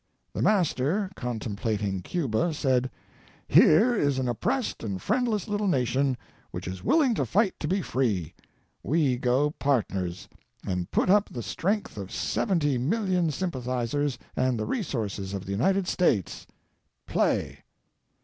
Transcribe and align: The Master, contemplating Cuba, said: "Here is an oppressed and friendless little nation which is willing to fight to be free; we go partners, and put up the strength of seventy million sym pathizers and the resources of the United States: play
The 0.33 0.41
Master, 0.41 1.11
contemplating 1.15 2.01
Cuba, 2.01 2.55
said: 2.55 2.89
"Here 3.47 3.93
is 3.93 4.17
an 4.17 4.27
oppressed 4.27 4.81
and 4.83 4.99
friendless 4.99 5.47
little 5.47 5.67
nation 5.67 6.17
which 6.49 6.67
is 6.67 6.83
willing 6.83 7.13
to 7.13 7.23
fight 7.23 7.53
to 7.59 7.67
be 7.67 7.83
free; 7.83 8.33
we 8.81 9.15
go 9.15 9.51
partners, 9.51 10.27
and 10.65 10.89
put 10.89 11.11
up 11.11 11.29
the 11.29 11.43
strength 11.43 11.97
of 11.97 12.11
seventy 12.11 12.79
million 12.79 13.29
sym 13.29 13.51
pathizers 13.51 14.17
and 14.35 14.59
the 14.59 14.65
resources 14.65 15.35
of 15.35 15.45
the 15.45 15.51
United 15.51 15.87
States: 15.87 16.47
play 17.05 17.59